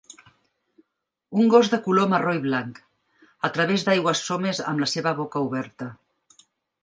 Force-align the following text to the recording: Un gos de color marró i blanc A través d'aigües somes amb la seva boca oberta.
Un 1.41 1.51
gos 1.55 1.67
de 1.73 1.79
color 1.87 2.07
marró 2.13 2.31
i 2.37 2.41
blanc 2.45 2.79
A 3.49 3.51
través 3.57 3.85
d'aigües 3.89 4.23
somes 4.31 4.63
amb 4.71 4.83
la 4.85 4.91
seva 4.95 5.13
boca 5.21 5.45
oberta. 5.51 5.91